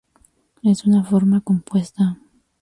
[0.63, 2.17] Es una forma compuesta.